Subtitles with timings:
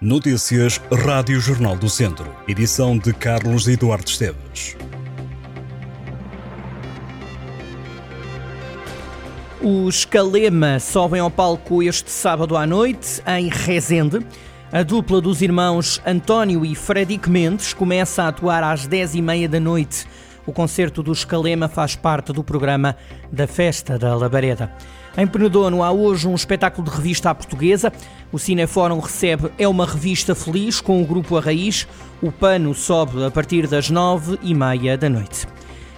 [0.00, 2.32] Notícias Rádio Jornal do Centro.
[2.46, 4.76] Edição de Carlos Eduardo Esteves.
[9.60, 14.24] Os Calema sobem ao palco este sábado à noite em Rezende.
[14.70, 20.06] A dupla dos irmãos António e Fredic Mendes começa a atuar às 10h30 da noite.
[20.48, 22.96] O concerto dos Calema faz parte do programa
[23.30, 24.72] da Festa da Labareda.
[25.14, 27.92] Em Penedono há hoje um espetáculo de revista à portuguesa.
[28.32, 31.86] O Cinefórum recebe É uma Revista Feliz com o grupo A Raiz.
[32.22, 35.46] O pano sobe a partir das nove e meia da noite.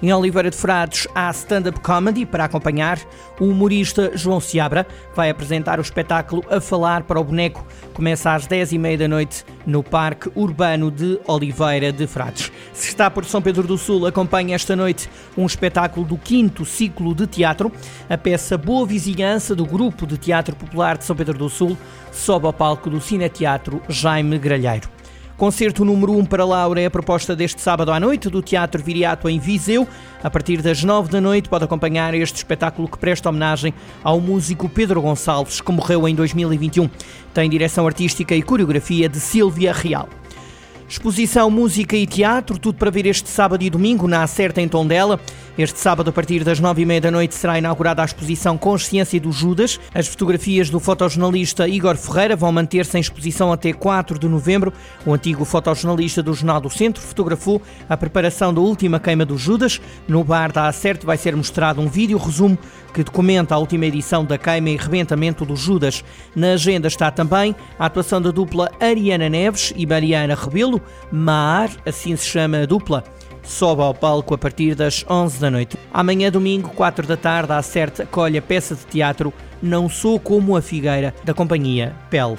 [0.00, 3.00] Em Oliveira de Frades há stand-up comedy para acompanhar.
[3.40, 7.66] O humorista João Seabra vai apresentar o espetáculo A Falar para o Boneco.
[7.94, 12.52] Começa às 10h30 da noite no Parque Urbano de Oliveira de Frades.
[12.72, 17.12] Se está por São Pedro do Sul, acompanhe esta noite um espetáculo do quinto ciclo
[17.12, 17.72] de teatro.
[18.08, 21.76] A peça Boa Vizinhança do Grupo de Teatro Popular de São Pedro do Sul
[22.12, 24.97] sobe ao palco do Cine Teatro Jaime Gralheiro.
[25.38, 28.82] Concerto número 1 um para Laura é a proposta deste sábado à noite do Teatro
[28.82, 29.86] Viriato em Viseu.
[30.20, 34.68] A partir das 9 da noite pode acompanhar este espetáculo que presta homenagem ao músico
[34.68, 36.90] Pedro Gonçalves, que morreu em 2021.
[37.32, 40.08] Tem direção artística e coreografia de Silvia Real.
[40.88, 45.20] Exposição, música e teatro, tudo para ver este sábado e domingo na Acerta em Tondela.
[45.58, 49.20] Este sábado, a partir das nove e meia da noite, será inaugurada a exposição Consciência
[49.20, 49.78] do Judas.
[49.92, 54.72] As fotografias do fotojornalista Igor Ferreira vão manter-se em exposição até 4 de novembro.
[55.04, 59.80] O antigo fotojornalista do Jornal do Centro fotografou a preparação da última queima do Judas.
[60.06, 62.56] No bar da Acerto vai ser mostrado um vídeo resumo
[62.94, 66.02] que documenta a última edição da queima e rebentamento do Judas.
[66.34, 70.77] Na agenda está também a atuação da dupla Ariana Neves e Mariana Rebelo.
[71.10, 73.04] Mar, assim se chama a dupla
[73.48, 75.78] sobe ao palco a partir das 11 da noite.
[75.92, 80.56] Amanhã, domingo, 4 da tarde, a certa colhe a peça de teatro Não Sou Como
[80.56, 82.36] a Figueira, da companhia Pel.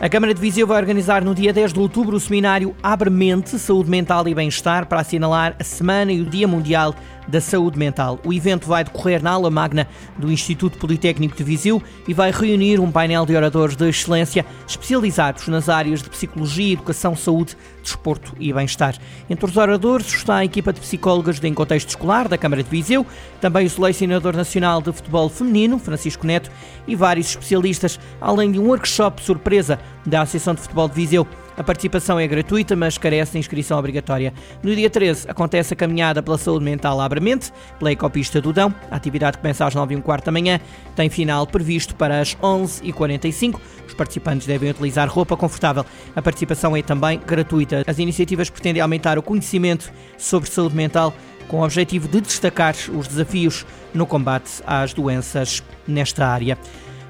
[0.00, 3.58] A Câmara de Viseu vai organizar no dia 10 de outubro o seminário Abre Mente,
[3.60, 6.94] Saúde Mental e Bem-Estar para assinalar a Semana e o Dia Mundial
[7.28, 8.18] da Saúde Mental.
[8.24, 9.88] O evento vai decorrer na aula magna
[10.18, 15.48] do Instituto Politécnico de Viseu e vai reunir um painel de oradores de excelência especializados
[15.48, 18.96] nas áreas de psicologia, educação, saúde, desporto e bem-estar.
[19.28, 22.70] Entre os oradores está a equipa de psicólogas de Em Contexto Escolar da Câmara de
[22.70, 23.06] Viseu,
[23.40, 26.50] também o selecionador nacional de futebol feminino, Francisco Neto,
[26.86, 31.26] e vários especialistas, além de um workshop surpresa da Associação de Futebol de Viseu.
[31.56, 34.34] A participação é gratuita, mas carece de inscrição obrigatória.
[34.62, 38.74] No dia 13 acontece a caminhada pela saúde mental Abramente, pela Ecopista do Dão.
[38.90, 40.60] A atividade começa às 9 h da manhã,
[40.96, 43.60] tem final previsto para as 11h45.
[43.86, 45.86] Os participantes devem utilizar roupa confortável.
[46.16, 47.84] A participação é também gratuita.
[47.86, 51.14] As iniciativas pretendem aumentar o conhecimento sobre saúde mental
[51.46, 56.58] com o objetivo de destacar os desafios no combate às doenças nesta área.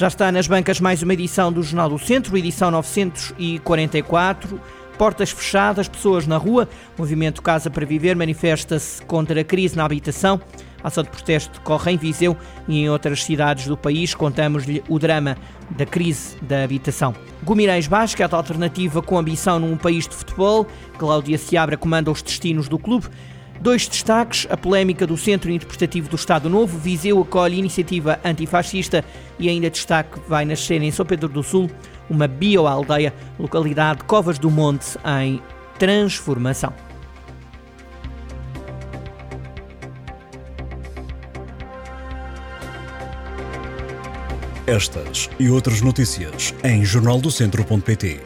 [0.00, 4.58] Já está nas bancas mais uma edição do Jornal do Centro, edição 944.
[4.96, 6.66] Portas fechadas, pessoas na rua.
[6.96, 10.40] O movimento Casa para Viver manifesta-se contra a crise na habitação.
[10.82, 12.34] A ação de protesto decorre em Viseu
[12.66, 14.14] e em outras cidades do país.
[14.14, 15.36] Contamos-lhe o drama
[15.72, 17.14] da crise da habitação.
[17.44, 20.66] Gumirães Basquete, alternativa com ambição num país de futebol.
[20.96, 23.06] Cláudia Seabra comanda os destinos do clube.
[23.60, 29.04] Dois destaques: a polémica do Centro Interpretativo do Estado Novo, Viseu acolhe iniciativa antifascista
[29.38, 31.70] e ainda destaque vai nascer em São Pedro do Sul
[32.08, 35.40] uma bioaldeia, localidade Covas do Monte, em
[35.78, 36.72] transformação.
[44.66, 48.20] Estas e outras notícias em jornaldocentro.pt